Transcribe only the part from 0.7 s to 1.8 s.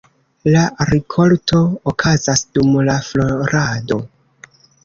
rikolto